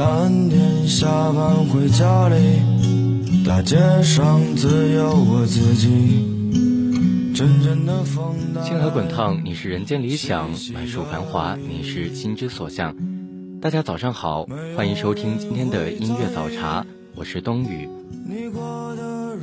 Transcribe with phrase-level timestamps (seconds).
[0.00, 2.34] 三点下班回家里，
[3.44, 6.26] 大街上只有我自己。
[7.34, 8.34] 阵阵的风。
[8.64, 12.96] 星河滚烫，你是人间理想；满树繁华，你是心之所向。
[13.60, 17.86] 大家早上好，欢迎收听今天的音乐早茶，我是冬雨。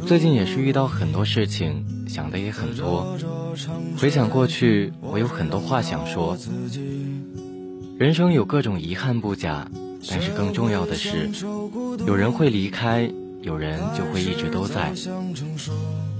[0.07, 3.15] 最近也是遇到很多事情，想的也很多。
[3.99, 6.35] 回想过去，我有很多话想说。
[7.99, 9.69] 人生有各种遗憾不假。
[10.09, 11.29] 但是更重要的是，
[12.05, 13.09] 有人会离开，
[13.41, 14.93] 有人就会一直都在。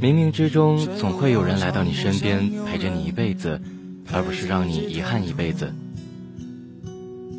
[0.01, 3.59] 冥冥之中，总会有人来到你身边，陪着你一辈子，
[4.11, 5.73] 而不是让你遗憾一辈子。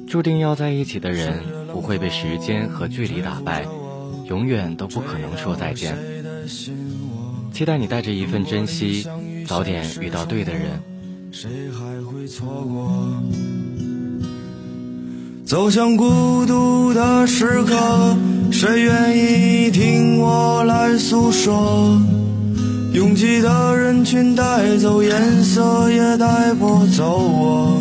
[0.08, 1.42] 注定要在一起的人，
[1.72, 3.66] 不会被时间和距离打败，
[4.26, 5.96] 永远都不可能说再见。
[7.52, 9.06] 期待你带着一份珍惜，
[9.46, 10.80] 早点遇到对的人。
[11.30, 13.22] 谁还会错过？
[15.48, 17.74] 走向孤独的时刻，
[18.50, 21.98] 谁愿意听我来诉说？
[22.92, 27.80] 拥挤的人群带走颜色，也带不走我。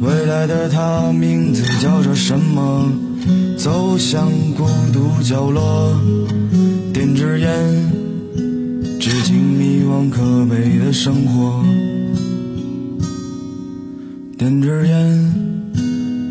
[0.00, 2.90] 未来的他名字叫做什么？
[3.56, 5.96] 走向孤独角落，
[6.92, 7.48] 点支烟，
[8.98, 11.62] 致敬迷惘可悲的生活。
[14.38, 15.32] 点支烟，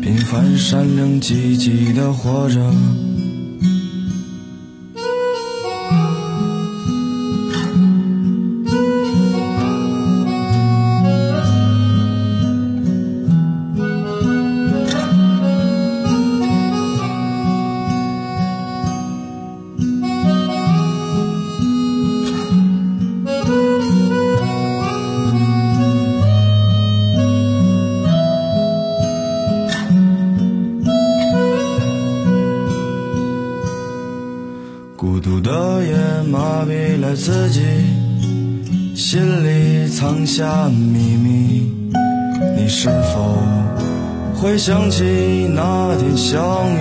[0.00, 2.72] 平凡善良积极的活着。
[44.58, 46.40] 想起那天相
[46.72, 46.80] 遇？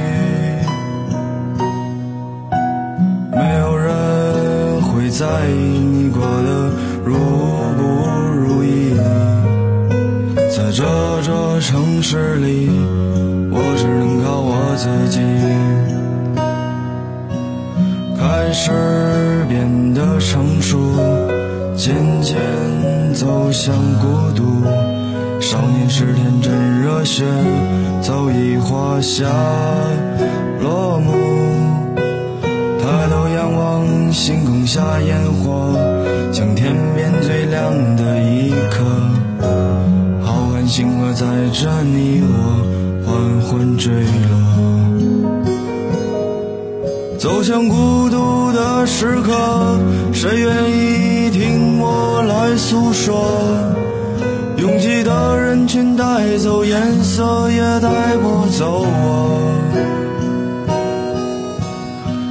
[3.31, 6.71] 没有人会在意你过得
[7.03, 7.15] 如
[7.75, 7.83] 不
[8.33, 8.95] 如意，
[10.55, 12.69] 在这座城市里，
[13.51, 15.19] 我只能靠我自己。
[18.17, 18.71] 开始
[19.49, 20.79] 变得成熟，
[21.75, 22.35] 渐渐
[23.13, 24.14] 走向孤。
[27.05, 27.23] 雪，
[28.01, 29.25] 早已化下
[30.61, 31.13] 落幕。
[32.81, 35.77] 抬头仰望星空下烟火，
[36.31, 38.83] 将天边最亮的一颗。
[40.23, 42.33] 浩瀚星河载着你我，
[43.05, 44.33] 缓缓坠落。
[47.19, 49.31] 走向孤独的时刻，
[50.11, 53.13] 谁愿意听我来诉说？
[54.57, 59.51] 拥挤的人人群带走颜色，也带不走我。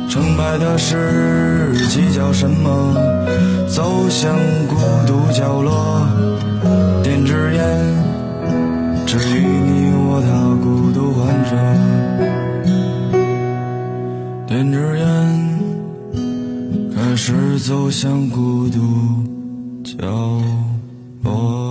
[0.08, 2.94] 成败的事计较什么？
[3.66, 4.36] 走向
[4.69, 6.06] 孤独角落，
[7.02, 7.60] 点支烟，
[9.04, 11.50] 至于你我他孤独患者。
[14.46, 15.04] 点支烟，
[16.94, 18.78] 开始走向孤独
[19.82, 20.06] 角
[21.25, 21.63] 落。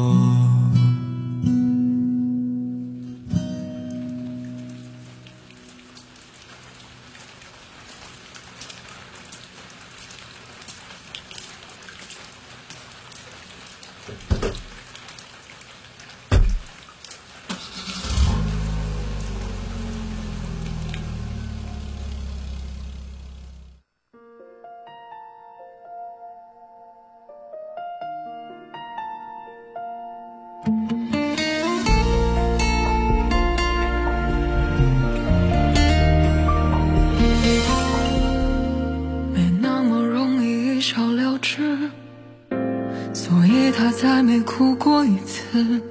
[44.44, 45.82] 哭过一次。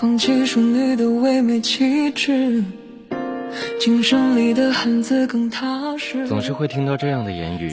[0.00, 2.62] 放弃淑女的唯美气质，
[3.80, 6.26] 精神里的汉子更踏实。
[6.28, 7.72] 总是会听到这样的言语，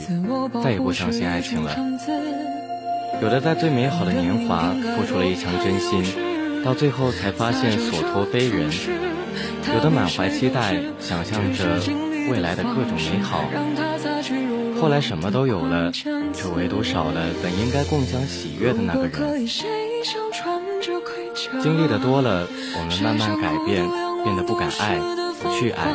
[0.62, 1.76] 再也不相信爱情了。
[3.22, 8.68] 有的在最美好的年华付出了一腔真心，到最后才发现所托非人；
[9.72, 11.80] 有的满怀期待，想象着
[12.28, 13.44] 未来的各种美好，
[14.80, 16.10] 后来什么都有了，却
[16.56, 19.46] 唯独少了本应该共享喜悦的那个人。
[21.62, 22.46] 经历的多了，
[22.76, 23.84] 我们慢慢改变，
[24.24, 24.98] 变得不敢爱，
[25.42, 25.94] 不去爱。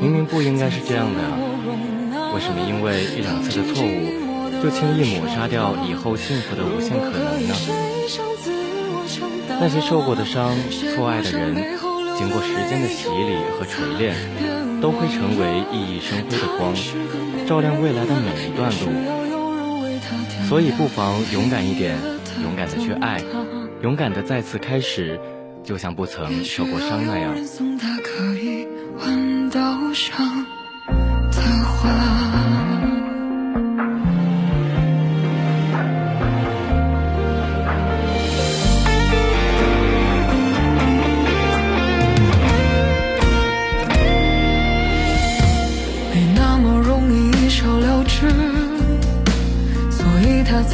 [0.00, 1.20] 明明不应该是这样的，
[2.34, 4.24] 为什么因为一两次的错误？
[4.62, 7.54] 就轻易抹杀掉以后幸福的无限可能呢？
[9.60, 10.56] 那些受过的伤、
[10.94, 11.54] 错爱的人，
[12.16, 14.16] 经过时间的洗礼和锤炼，
[14.84, 16.74] 都会成为熠熠生辉的光，
[17.46, 18.92] 照亮未来的每一段路。
[20.46, 21.96] 所以，不妨勇敢一点，
[22.42, 23.22] 勇敢的去爱，
[23.80, 25.18] 勇敢的再次开始，
[25.62, 27.34] 就像不曾受过伤那样。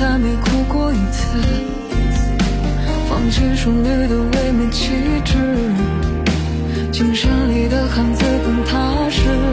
[0.00, 1.36] 再没哭过一次，
[3.06, 4.94] 放弃淑女的唯美气
[5.26, 5.34] 质，
[6.90, 9.49] 精神里的汉子更踏实。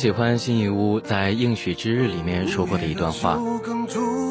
[0.00, 3.38] 喜欢辛夷坞在《应许之日》里面说过的一段话：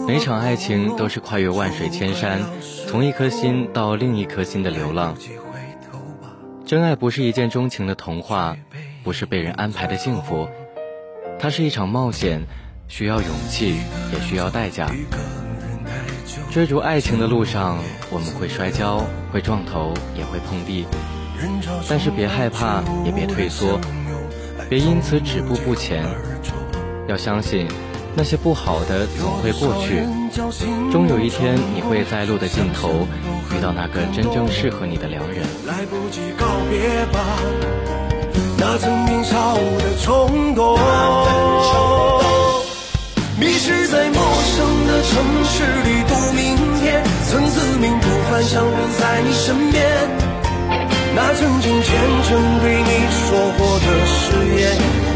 [0.07, 2.41] 每场爱情都是跨越万水千山，
[2.87, 5.15] 从一颗心到另一颗心的流浪。
[6.65, 8.57] 真爱不是一见钟情的童话，
[9.03, 10.49] 不是被人安排的幸福，
[11.37, 12.41] 它是一场冒险，
[12.87, 13.77] 需要勇气，
[14.11, 14.89] 也需要代价。
[16.49, 17.77] 追逐爱情的路上，
[18.09, 20.87] 我们会摔跤，会撞头，也会碰壁，
[21.87, 23.79] 但是别害怕，也别退缩。
[24.69, 26.05] 别因此止步不前，
[27.07, 27.67] 要相信
[28.15, 30.03] 那些不好的总会过去，
[30.91, 33.07] 终有一天你会在路的尽头
[33.51, 35.39] 遇到那个真正适合你的良人。
[35.65, 37.19] 来不及告别吧，
[38.59, 40.77] 那曾年少的冲动，
[43.39, 49.83] 迷失在陌生的城市里度明天，曾自命不凡想留在你身边。
[51.15, 53.51] 那曾经虔诚对你说
[53.85, 55.08] 的誓言，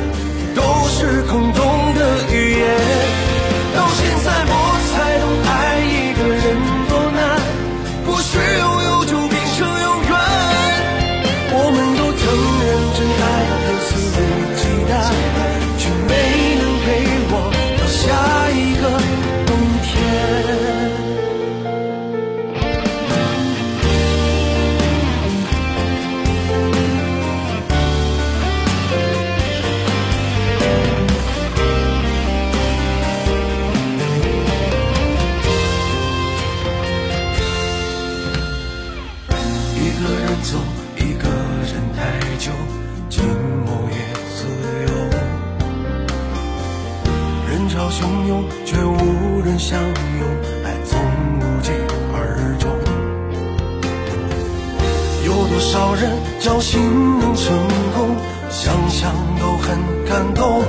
[56.44, 57.58] 侥幸能成
[57.96, 58.18] 功，
[58.50, 60.62] 想想都很感动。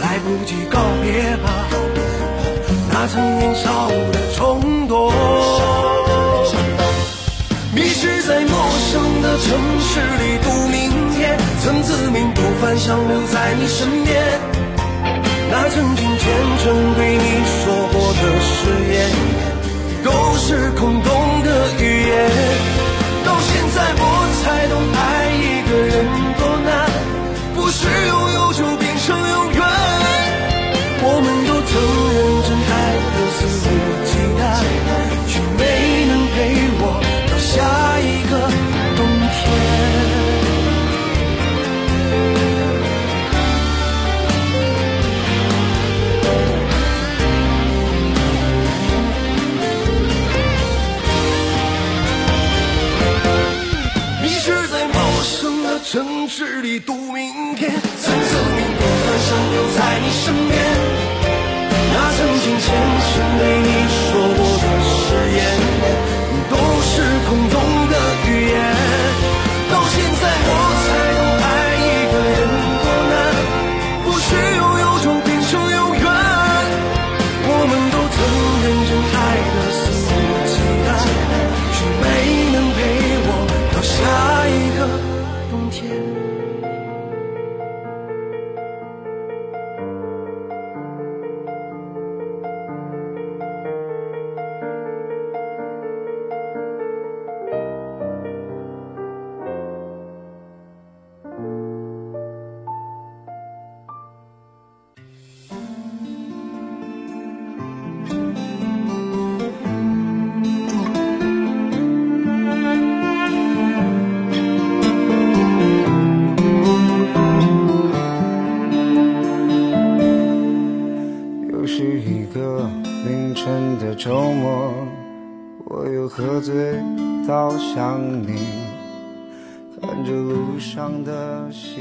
[0.00, 1.66] 来不及告别吧，
[2.90, 5.12] 那曾年少的冲动。
[7.74, 8.56] 迷失在陌
[8.90, 14.40] 生的城市里度明天，曾自命不凡想留在你身边。
[15.50, 16.32] 那曾经虔
[16.64, 18.56] 诚对你说过的誓
[18.94, 19.10] 言，
[20.02, 22.30] 都是空洞的语言。
[23.26, 24.23] 到现在我
[55.94, 60.58] 城市里赌明天，曾自命不凡想留在你身边。
[61.94, 62.66] 那曾经虔
[62.98, 64.02] 诚对你说
[64.34, 65.38] 过的誓言，
[66.50, 66.90] 都是
[67.28, 67.54] 空洞
[67.92, 67.94] 的
[68.26, 68.58] 语言。
[69.70, 70.50] 到现在我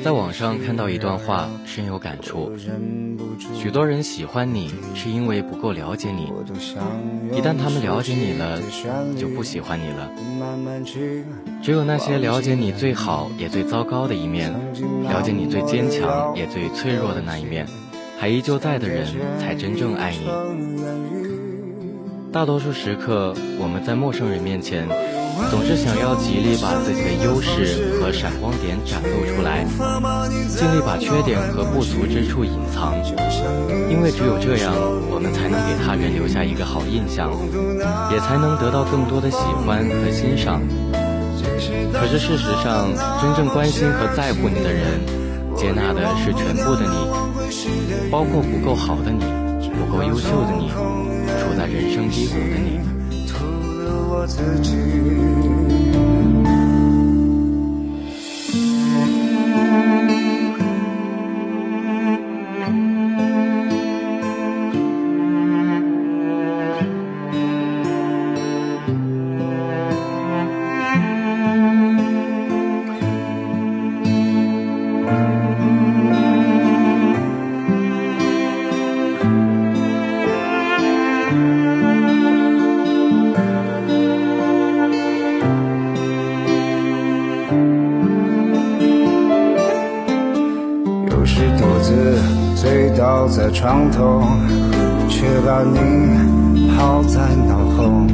[0.04, 2.52] 在网上看到一段话，深有感触。
[3.54, 6.26] 许多人喜欢你，是因为不够了解你。
[7.32, 8.60] 一旦他们了解你了，
[9.18, 10.12] 就不喜欢你了。
[11.62, 14.52] 只有那些了解你最好也最糟糕的一面，
[15.04, 17.66] 了解你最坚强也最脆弱的那一面，
[18.20, 19.08] 还依旧在的人，
[19.40, 20.30] 才真正爱你。
[22.34, 24.86] 大多数时刻，我们在陌生人面前。
[25.50, 29.66] 总是想要极力把自己的优势和闪光点展露出来，
[30.50, 32.94] 尽力把缺点和不足之处隐藏，
[33.90, 34.74] 因为只有这样，
[35.10, 37.32] 我们才能给他人留下一个好印象，
[38.12, 40.62] 也才能得到更多的喜欢和欣赏。
[41.94, 42.90] 可是事实上，
[43.22, 45.02] 真正关心和在乎你的人，
[45.56, 49.24] 接纳的是全部的你，包括不够好的你，
[49.70, 52.80] 不够优秀的你，处在人生低谷的你。
[54.14, 55.93] 我自己。
[93.24, 94.22] 靠在床头
[95.08, 95.80] 却把你
[96.76, 98.06] 抛在脑后。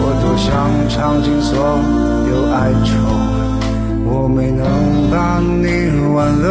[0.00, 0.48] 我多想
[0.88, 1.52] 尝尽所
[2.30, 2.96] 有哀愁
[4.06, 4.64] 我没能
[5.10, 5.68] 把你
[6.14, 6.48] 挽留。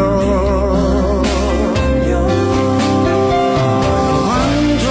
[2.12, 2.14] 有
[4.30, 4.32] 万
[4.84, 4.86] 种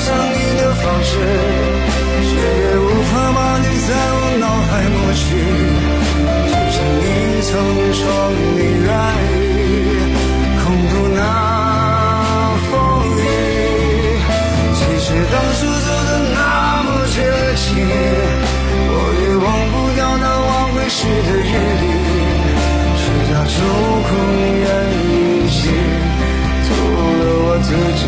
[0.00, 1.12] 想你的方式
[2.24, 2.32] 却
[2.80, 5.28] 无法把你在我脑海抹去。
[6.48, 7.04] 就像你
[7.42, 7.52] 曾
[7.92, 8.00] 说
[8.56, 9.25] 你爱
[21.08, 21.84] 你的日历，
[22.98, 23.54] 直到抽
[24.06, 24.10] 空
[24.58, 25.58] 愿意写，
[26.66, 26.68] 徒
[27.20, 28.02] 留我自己。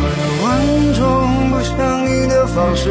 [0.00, 0.46] 我用万
[0.94, 0.98] 种
[1.50, 1.68] 不像
[2.06, 2.82] 你的方式，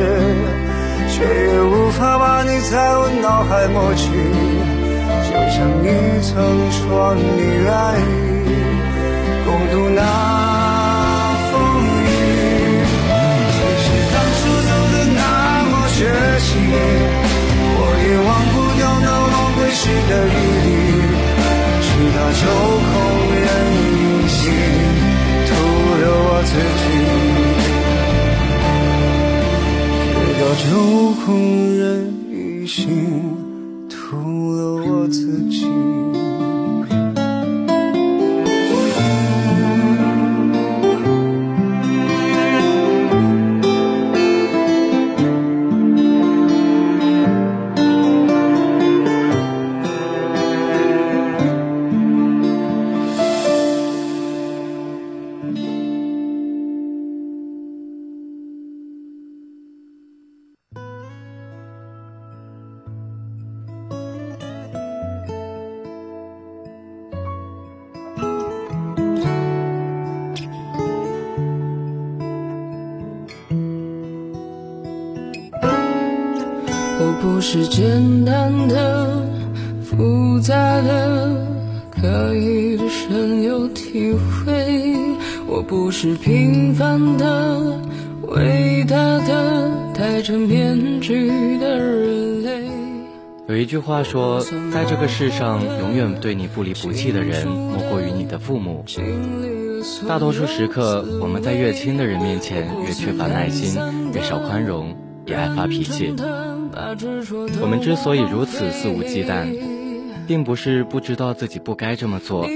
[1.09, 4.05] 却也无法把你在我脑海抹去。
[5.25, 5.85] 就像你
[6.21, 6.31] 曾
[6.71, 7.21] 说你
[7.63, 7.65] 愿
[7.99, 8.53] 意
[9.45, 10.36] 共度那。
[17.79, 20.35] 我也忘不掉那轮回时的余
[20.65, 20.67] 力，
[21.83, 22.41] 直到酒
[22.87, 22.89] 空
[23.35, 23.45] 人
[23.83, 24.39] 已醒，
[25.47, 25.49] 徒
[25.99, 26.85] 留我自己。
[30.13, 30.65] 直到酒
[31.25, 31.27] 空
[31.77, 31.81] 人
[32.31, 32.33] 已
[32.67, 32.81] 醒，
[77.49, 79.25] 是简单的、
[79.81, 81.33] 复杂的，
[81.89, 84.93] 可以深有体会。
[85.47, 87.79] 我不是平凡的、
[88.23, 92.67] 伟大的，戴着面具的人类。
[93.47, 94.41] 有一句话说，
[94.73, 98.83] 在这个世上，永远对你不离不弃的人，莫过于你的父母。
[100.05, 103.79] 大多数时刻，我们在越亲的人面前，越缺乏耐心，
[104.13, 106.13] 越少宽容，也爱发脾气。
[107.61, 109.47] 我们之所以如此肆无忌惮，
[110.27, 112.47] 并不是不知道自己不该这么做，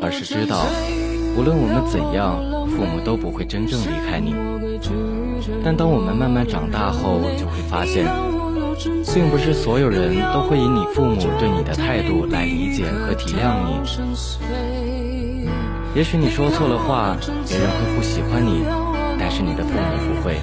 [0.00, 0.66] 而是知道，
[1.36, 4.34] 无论我们怎样，父母都不会真正离开你。
[5.64, 8.06] 但当我们慢慢长大后，就会发现，
[9.12, 13.80] 并不是所有人都会以你父母对你的态度来理解和体谅你。
[15.94, 18.64] 也许你说错了话，别人会不喜欢你，
[19.18, 20.40] 但是你的父母不会。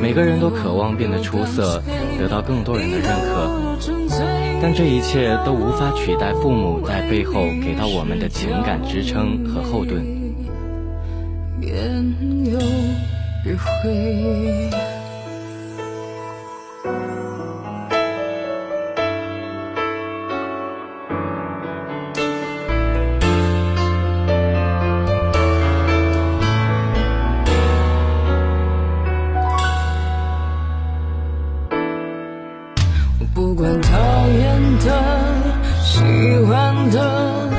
[0.00, 1.82] 每个人都渴望变得出色，
[2.18, 3.50] 得到更多人的认可，
[4.62, 10.04] 但这一切都无法取代父母在背后给到我们的情感支撑和后盾。
[33.34, 33.98] 不管讨
[34.28, 35.02] 厌的
[35.82, 36.00] 喜
[36.46, 37.53] 欢的。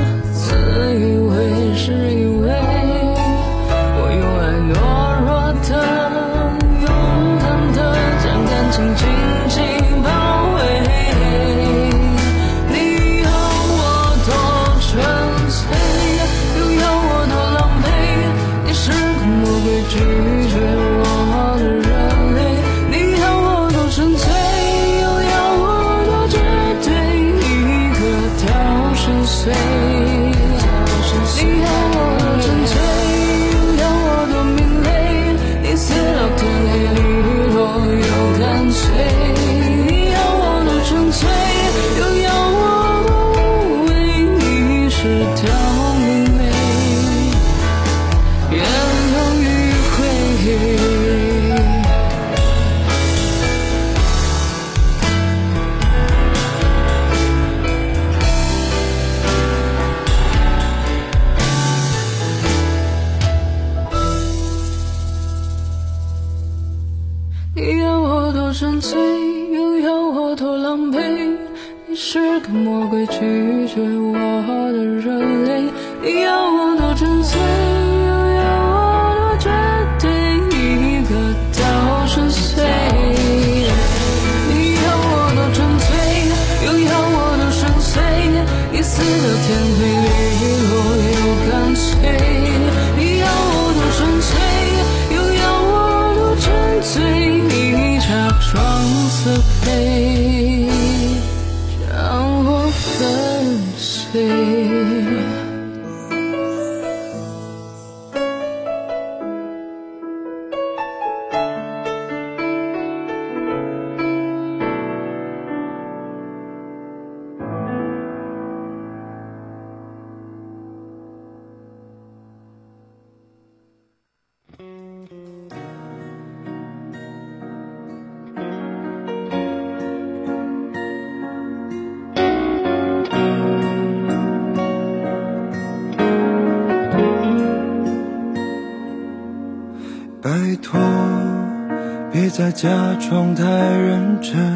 [142.56, 144.54] 假装太认真，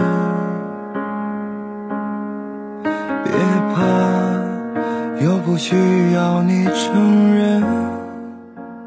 [2.82, 3.30] 别
[3.74, 5.76] 怕，又不需
[6.14, 7.62] 要你承认。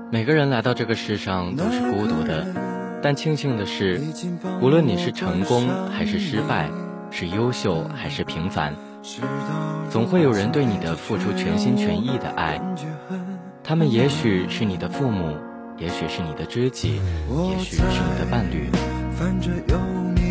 [0.10, 2.48] 每个人来到这个世上都是孤独的，
[3.04, 4.02] 但庆幸的是，
[4.60, 6.72] 无论你是成功还是失败，
[7.12, 8.74] 是优秀还是平凡，
[9.92, 12.60] 总会有人对你的付出全心全意的爱。
[13.64, 15.38] 他们也许是你的父母。
[15.80, 17.02] 也许是你的知己，
[17.50, 18.70] 也许是你的伴侣。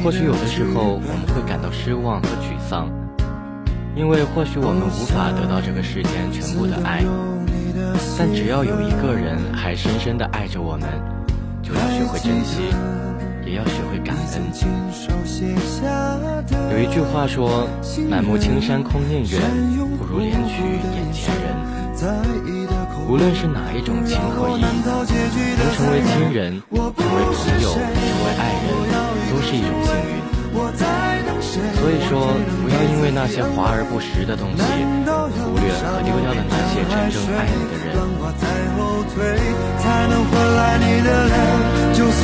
[0.03, 2.91] 或许有的时候我们会感到失望和沮丧，
[3.95, 7.05] 因为或许我们无法得到这个世间全部的爱。
[8.19, 10.89] 但只要有一个人还深深的爱着我们，
[11.63, 12.63] 就要学会珍惜，
[13.47, 14.43] 也要学会感恩。
[16.73, 17.69] 有一句话说
[18.11, 19.41] ：“满目青山空念远，
[19.99, 20.63] 不如怜取
[20.95, 21.55] 眼前人。”
[23.09, 24.91] 无论是哪一种情和义，能
[25.73, 27.07] 成为亲人、成为朋
[27.63, 28.69] 友、成为爱人，
[29.31, 30.19] 都是一种幸运。
[31.79, 32.27] 所以说，
[32.63, 34.63] 不要因为那些华而不实的东西，
[35.47, 37.95] 忽略和丢掉了那些真正爱你的人。
[41.95, 42.21] 就算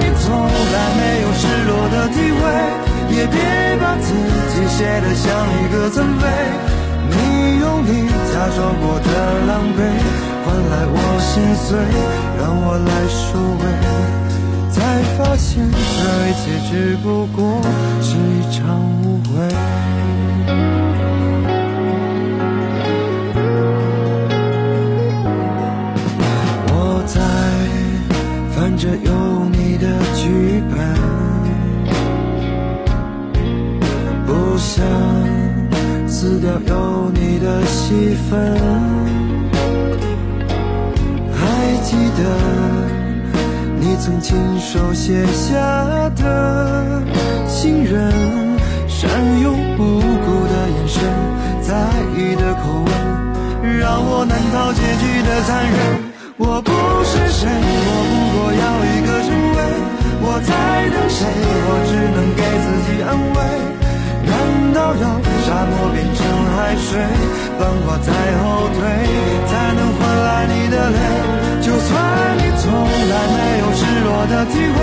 [0.00, 2.42] 你从来没有失落的体会，
[3.16, 3.40] 也别
[3.80, 4.12] 把自
[4.52, 5.24] 己写得像
[5.56, 6.22] 一个残废。
[7.08, 7.14] 你
[7.60, 8.11] 用力假
[8.50, 9.08] 装过的
[9.46, 9.78] 狼狈。
[10.44, 11.78] 换来我心碎，
[12.38, 13.62] 让我来收尾，
[14.70, 14.76] 才
[15.16, 15.76] 发现这
[16.28, 17.62] 一切只不过
[18.00, 18.60] 是一场
[19.02, 19.30] 误会。
[26.68, 26.74] 我
[27.06, 27.20] 在
[28.54, 28.88] 翻着
[36.22, 38.56] 撕掉有你的戏份。
[41.34, 41.42] 还
[41.82, 42.22] 记得
[43.80, 45.58] 你曾亲手写下
[46.10, 47.02] 的
[47.48, 48.12] 信任，
[48.86, 51.02] 善用无辜的眼神，
[51.60, 51.74] 在
[52.16, 55.76] 意的口吻，让我难逃结局的残忍。
[56.36, 56.70] 我不
[57.02, 59.28] 是谁，我不过要一个称
[66.92, 67.00] 水，
[67.58, 68.78] 浪花在后退，
[69.48, 70.98] 才能换来你的泪？
[71.62, 71.88] 就算
[72.36, 72.68] 你从
[73.08, 74.78] 来没有失落的体会，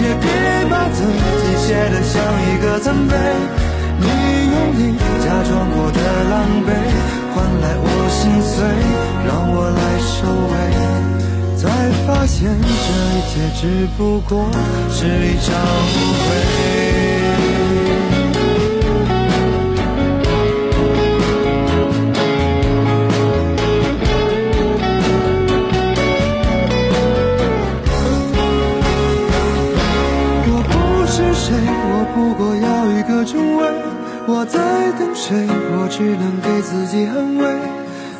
[0.00, 0.26] 也别
[0.70, 2.14] 把自己写得像
[2.48, 3.12] 一个残废。
[4.00, 4.06] 你
[4.52, 4.80] 用力
[5.22, 6.68] 假装过的狼狈，
[7.34, 8.64] 换来我心碎，
[9.26, 10.16] 让我来收
[10.48, 10.52] 尾，
[11.60, 11.62] 才
[12.06, 13.62] 发现这一切只
[13.98, 14.48] 不过
[14.90, 16.93] 是一场误会。
[34.98, 35.46] 等谁？
[35.76, 37.42] 我只能给自己安慰，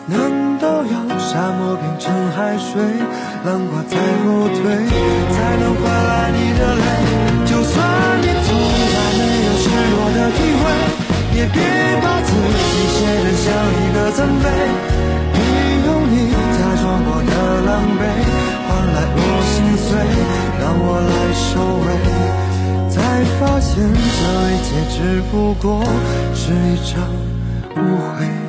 [0.06, 2.82] 难道要沙漠变成海水，
[3.46, 4.58] 浪花在后退，
[5.30, 6.86] 才能换来你的泪？
[7.46, 7.74] 就算
[8.22, 10.64] 你从来没有失落的体会，
[11.38, 11.56] 也别
[12.02, 14.44] 把自己写得像一个残废。
[15.34, 15.38] 你
[15.86, 16.14] 用你
[16.58, 17.30] 假装过的
[17.66, 18.02] 狼狈，
[18.66, 19.18] 换来我
[19.50, 19.94] 心碎，
[20.60, 21.52] 让我来收
[21.86, 21.88] 尾，
[23.14, 25.84] 才发现这一切只不过
[26.34, 27.08] 是一场。
[27.76, 28.43] 误会。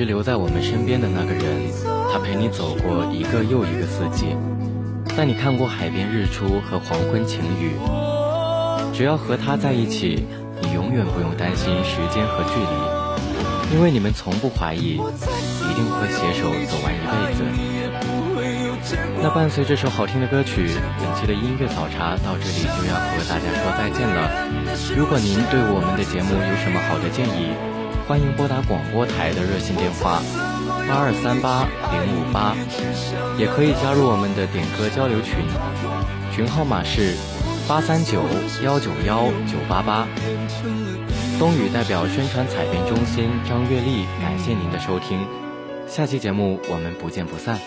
[0.00, 1.44] 直留在我们身边的那个人，
[2.10, 4.34] 他陪你走过一个又一个四季，
[5.14, 7.76] 带你看过海边日出和黄昏晴雨。
[8.94, 10.24] 只要和他在一起，
[10.62, 17.44] 你永远不用担心时间和距离，因为你们从不怀疑，一定会携手走完一辈子。
[19.22, 20.64] 那伴随这首好听的歌曲，
[20.96, 24.48] 本期的音乐早茶到这里就要和大家说再见了。
[24.96, 27.52] 如果您对我们的节目有什么好的建议，
[28.10, 30.20] 欢迎拨打广播台的热线电话
[30.88, 32.56] 八二三八零五八，
[33.38, 35.36] 也可以加入我们的点歌交流群，
[36.34, 37.14] 群号码是。
[37.68, 38.24] 八三九
[38.64, 40.08] 幺九幺九八八，
[41.38, 45.24] 冬雨代表宣传彩编中心张月丽，感谢您的收听，
[45.86, 47.60] 下期节目我们不见不散。